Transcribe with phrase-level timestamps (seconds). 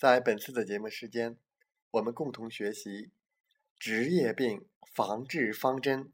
[0.00, 1.36] 在本次的节目时间，
[1.90, 3.10] 我们共同学习
[3.78, 4.64] 职业病
[4.94, 6.10] 防治方针。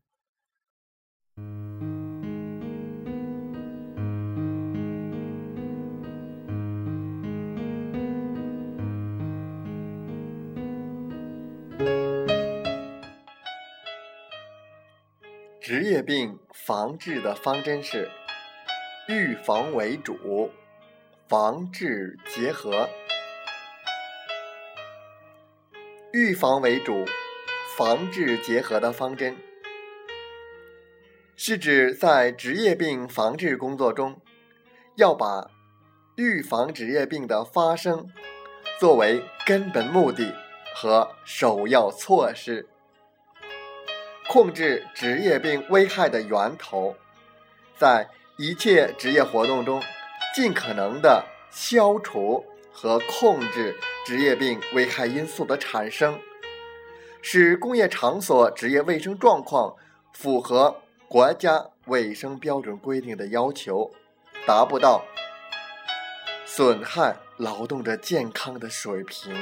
[15.61, 18.11] 职业病防治的方针是
[19.07, 20.51] 预防为主，
[21.29, 22.89] 防治结合。
[26.17, 27.05] 预防为主，
[27.77, 29.37] 防治结合的方针，
[31.37, 34.19] 是指在职业病防治工作中，
[34.95, 35.51] 要把
[36.17, 38.11] 预防职业病的发生
[38.81, 40.35] 作为根本目的
[40.75, 42.67] 和首要措施，
[44.27, 46.97] 控制职业病危害的源头，
[47.77, 48.09] 在
[48.39, 49.83] 一切职业活动中
[50.35, 52.43] 尽可能的消除。
[52.77, 53.75] 和控制
[54.05, 56.21] 职业病危害因素的产生，
[57.23, 59.75] 使工业场所职业卫生状况
[60.13, 60.77] 符合
[61.09, 63.91] 国家卫生标准规定的要求，
[64.47, 65.03] 达不到
[66.45, 69.35] 损害劳动者健康的水平。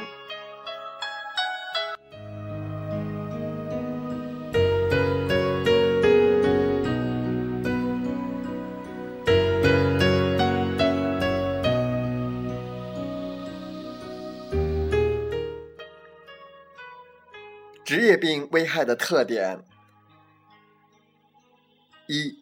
[17.84, 19.62] 职业病危害的特点：
[22.06, 22.38] 一、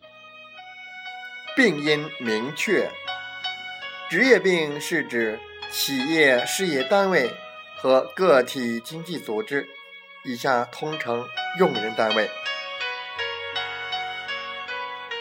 [1.56, 2.88] 病因明确。
[4.08, 7.34] 职业病是指企业事业单位
[7.76, 9.66] 和个体经济组织
[10.24, 11.26] （以下通称
[11.58, 12.30] 用人单位）。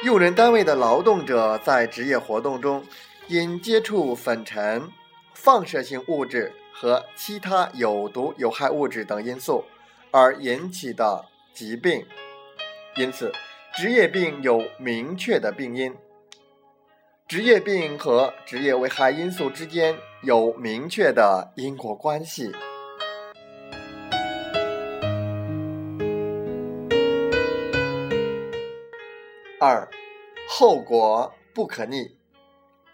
[0.06, 2.86] 用人单位的劳动者在职业活动中
[3.28, 4.88] 因接触粉尘、
[5.34, 9.66] 放射性物质和其他有毒有害物质等因素。
[10.12, 12.06] 而引起的疾病，
[12.98, 13.32] 因此，
[13.74, 15.96] 职业病有明确的病因。
[17.28, 22.52] 职业病和职业危害因素之间有明确的因果关系。
[29.62, 29.88] 二，
[30.50, 32.18] 后果不可逆。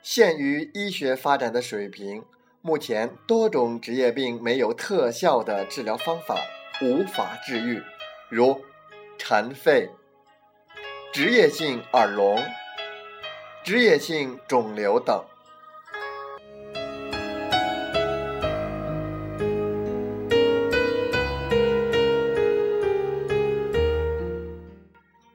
[0.04, 2.24] 限于医学发展的水平，
[2.62, 6.38] 目前多种职业病没有特效的治疗方法。
[6.80, 7.82] 无法治愈，
[8.30, 8.64] 如
[9.18, 9.90] 尘肺、
[11.12, 12.44] 职业性耳聋、
[13.64, 15.26] 职业性肿瘤等。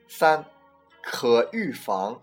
[0.06, 0.44] 三、
[1.02, 2.20] 可预防。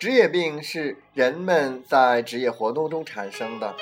[0.00, 3.76] 职业病是人们在职业活动中产生的，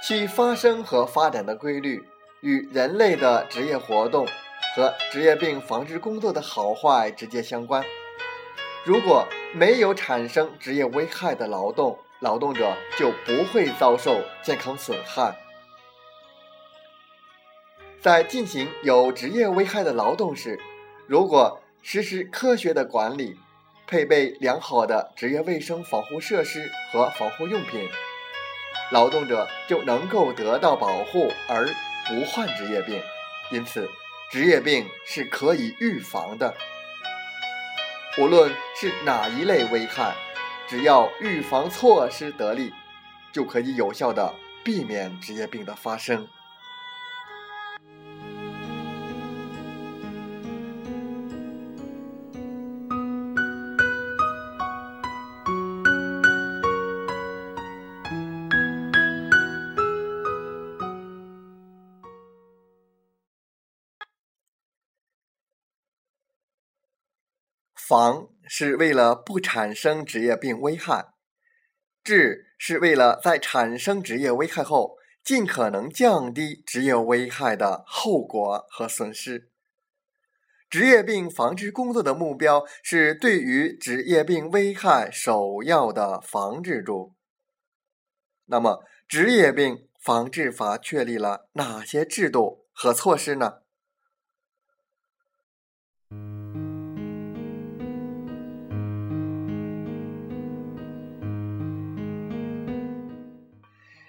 [0.00, 2.04] 其发生和发展的规律。
[2.46, 4.24] 与人类的职业活动
[4.76, 7.84] 和职业病防治工作的好坏直接相关。
[8.84, 15.36] 如果没有产生职业危害的劳动，劳动者就不会遭受健康损害。
[18.00, 20.56] 在进行有职业危害的劳动时，
[21.08, 23.40] 如果实施科学的管理，
[23.88, 27.88] 配备良好的职业卫生防护设施和防护用品，
[28.90, 31.68] 劳动者就能够得到保护而。
[32.08, 33.02] 不患职业病，
[33.50, 33.90] 因此
[34.30, 36.54] 职业病是可以预防的。
[38.16, 40.14] 无论是哪一类危害，
[40.68, 42.72] 只要预防措施得力，
[43.32, 46.28] 就可以有效的避免职业病的发生。
[67.88, 71.12] 防是为了不产生职业病危害，
[72.02, 79.52] 治是为了在产生职业危害后，尽可能降低职业危害的后果和损失。
[80.68, 87.14] 职业病防治工作的目标是对于职业病危害首要的防治住。
[88.46, 93.58] 那么，职业病防治法确立了哪些制度和措施呢？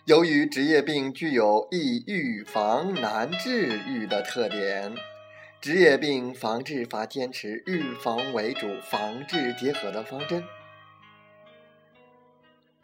[0.08, 4.96] 由于职业病具有易预防难治愈的特点，
[5.60, 10.42] 职业病防治法坚持预防为主、防治结合的方针，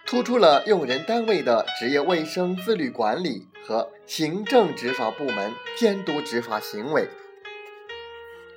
[0.05, 7.07] 突出了用人单位的职业卫生自律管理和行政执法部门监督执法行为。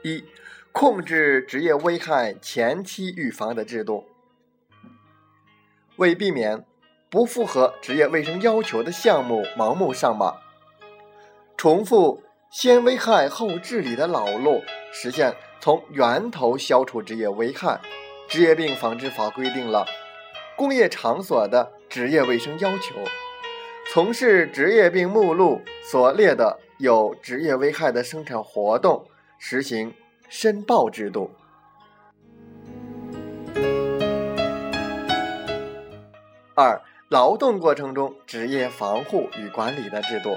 [0.03, 0.25] 一、
[0.73, 4.09] 控制职业危害前期预防的制度，
[5.95, 6.65] 为避免。
[7.17, 10.37] 不符合职业卫生要求的项目盲目上马，
[11.57, 17.81] 重复先危害后治理的老路，实现从源头消除职业危害。
[18.29, 19.87] 职业病防治法规定了
[20.59, 22.95] 工业场所的职业卫生要求，
[23.91, 29.07] 从事职业病目录所列的有职业危害的生产活动，
[29.39, 29.95] 实行
[30.29, 31.31] 申报制度。
[36.55, 36.79] 二。
[37.09, 40.37] 劳动过程中职业防护与管理的制度，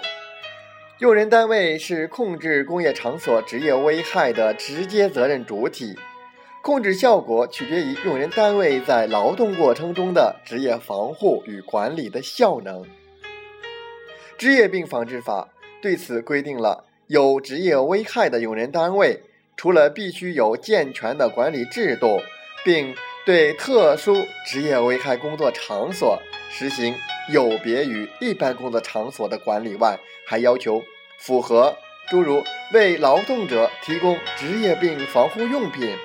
[0.99, 5.97] 用人单位是控制工业场所职业危害的直接责任主体，
[6.61, 12.85] 控制效果取决于用人单位在劳动过程中的职业防护与管理的效能。
[14.37, 15.49] 职业病防治法
[15.81, 19.23] 对此规定了有职业危害的用人单位，
[19.57, 22.21] 除了必须有健全的管理制度，
[22.63, 22.93] 并
[23.25, 26.21] 对特殊职业危害工作场所。
[26.49, 26.95] 实行
[27.31, 30.83] 有别于一般工作场所的管理外，还要求
[31.17, 31.77] 符合
[32.09, 32.43] 诸如
[32.73, 35.95] 为劳动者提供职业病防护用品、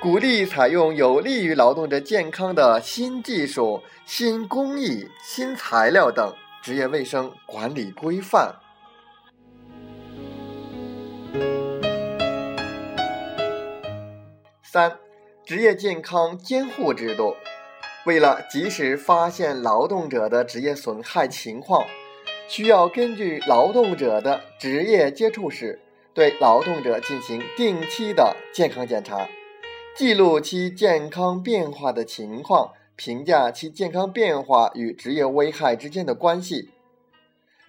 [0.00, 8.56] 鼓励采用有利于劳动者健康的新技术、新工艺、新材料等职业卫生管理规范。
[14.62, 14.98] 三、
[15.44, 17.36] 职业健康监护制度。
[18.04, 21.86] 为了及时发现劳动者的职业损害情况，
[22.46, 25.80] 需要根据劳动者的职业接触史，
[26.12, 29.26] 对劳动者进行定期的健康检查，
[29.96, 36.70] 记录其健康变化的情况，评价其健康变化与职业危害之间的关系。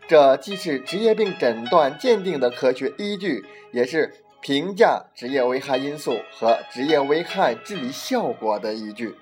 [0.06, 9.16] 这既是职业病诊断鉴定的科学依据，也是评价职业危害因素和职业危害治理效果的依据。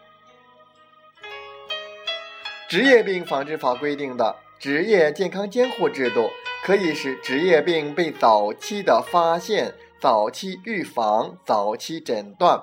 [2.70, 6.30] 职业病防治法规定的职业健康监护制度，
[6.64, 12.60] 可以使职业病被早期的发现、早期预防、早期诊断、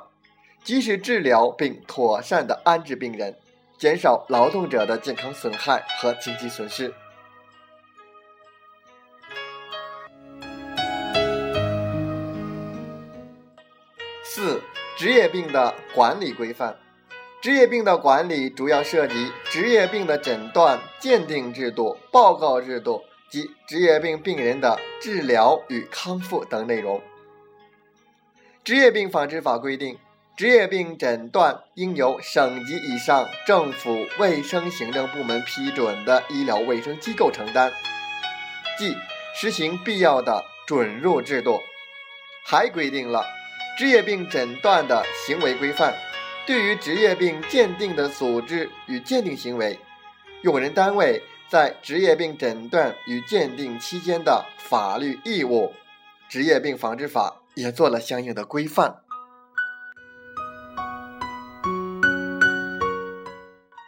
[0.65, 3.39] 及时治疗并妥善的安置病人，
[3.79, 6.93] 减少劳动者的健康损害和经济损失。
[14.25, 14.61] 四、
[14.97, 16.77] 职业病的管理规范。
[17.41, 27.01] 职业病的管理主要涉及职业病的诊断、鉴定制度、报告制度及职业病病人的治疗与康复等内容。
[28.63, 29.99] 职业病防治法规定，
[30.37, 37.73] 职业病诊断应由省级以上政府卫生行政部门批准的医疗卫生机构承担，
[38.79, 38.95] 即
[39.35, 41.59] 实行必要的准入制度。
[42.45, 43.25] 还规定了
[43.79, 45.95] 职业病诊断的行为规范。
[46.51, 49.79] 对于职业病鉴定的组织与鉴定行为，
[50.43, 55.73] 用人单位在职业病诊断与鉴定期间的法律义务，
[56.29, 58.97] 职业病防治法也做了相应的规范。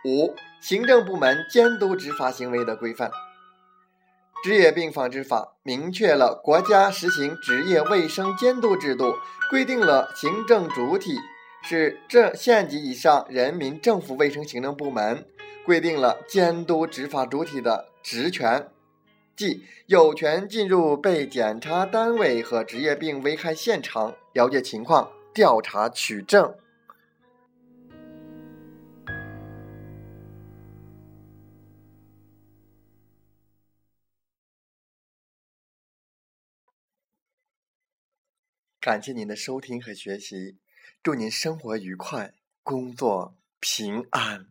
[0.05, 3.11] 五、行政部门监督执法行为的规范。
[4.45, 9.17] 职业病防治法明确了国家实行职业卫生监督制度，
[9.51, 11.19] 规定了行政主体。
[11.63, 15.27] 是镇县级以上人民政府卫生行政部门
[15.65, 18.69] 规定了监督执法主体的职权，
[19.37, 26.55] 即有权进入被检查单位和职业病危害现场，了解情况，调查取证。
[38.81, 40.62] 感谢您的收听和学习。
[41.03, 44.47] 祝您生活愉快，工作平安。